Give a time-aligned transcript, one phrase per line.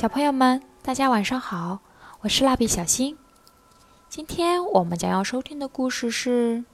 [0.00, 1.80] 小朋友们，大家晚上好，
[2.20, 3.18] 我是蜡笔小新。
[4.08, 6.56] 今天我们将要收听的故事是《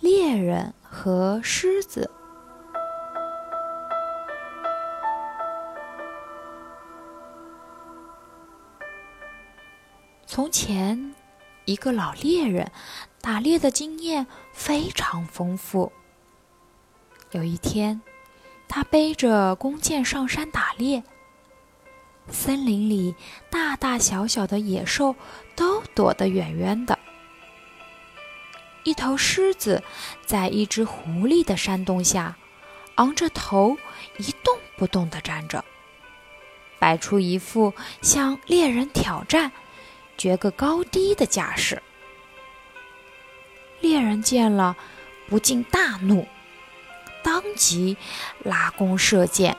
[0.00, 2.10] 猎人和狮子》。
[10.26, 11.14] 从前，
[11.64, 12.72] 一个老猎人
[13.20, 15.92] 打猎的经验非常丰富。
[17.30, 18.02] 有一天，
[18.66, 21.04] 他背着弓箭上山打猎。
[22.30, 23.14] 森林里
[23.50, 25.14] 大大小小的野兽
[25.56, 26.98] 都躲得远远的。
[28.84, 29.82] 一头狮子
[30.24, 32.36] 在一只狐狸的山洞下，
[32.94, 33.76] 昂着头
[34.18, 35.64] 一动不动地站着，
[36.78, 39.52] 摆出一副向猎人挑战、
[40.16, 41.82] 决个高低的架势。
[43.80, 44.76] 猎人见了，
[45.28, 46.26] 不禁大怒，
[47.22, 47.96] 当即
[48.42, 49.56] 拉弓射箭。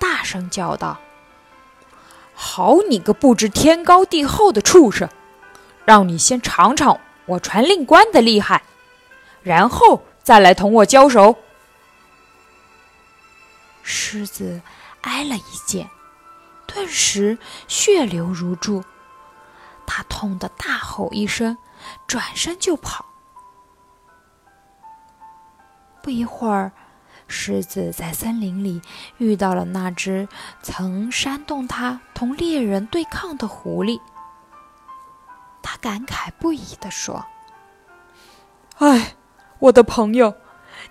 [0.00, 0.98] 大声叫道
[2.34, 5.08] ：“好你个不知天高地厚的畜生！
[5.84, 8.62] 让你先尝尝我传令官的厉害，
[9.42, 11.36] 然后再来同我交手。”
[13.84, 14.62] 狮子
[15.02, 15.90] 挨了一箭，
[16.66, 18.82] 顿时血流如注，
[19.86, 21.58] 他痛得大吼一声，
[22.06, 23.04] 转身就跑。
[26.02, 26.72] 不一会儿。
[27.30, 28.82] 狮子在森林里
[29.18, 30.28] 遇到了那只
[30.62, 34.00] 曾煽动他同猎人对抗的狐狸，
[35.62, 37.24] 他感慨不已地说
[38.78, 39.14] ：“哎，
[39.60, 40.34] 我的朋友，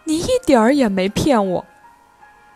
[0.06, 1.66] 你一点儿也没骗我。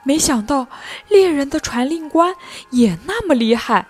[0.04, 0.68] 没想到
[1.08, 2.36] 猎人的传令官
[2.72, 3.88] 也那么厉害。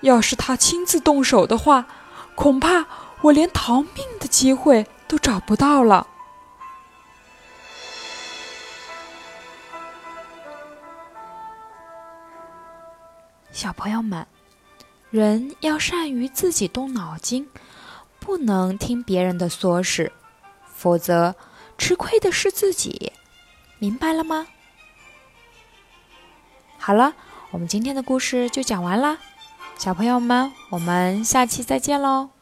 [0.00, 1.86] 要是他亲自动手的话，
[2.34, 2.86] 恐怕
[3.22, 6.08] 我连逃命的机会都找不到了。”
[13.54, 14.26] 小朋友们，
[15.10, 17.48] 人要善于自己动脑筋，
[18.18, 20.10] 不能听别人的唆使，
[20.74, 21.36] 否则
[21.78, 23.12] 吃亏的是自己。
[23.78, 24.48] 明白了吗？
[26.78, 27.14] 好了，
[27.52, 29.18] 我们今天的故事就讲完啦，
[29.78, 32.33] 小朋友们，我们下期再见喽。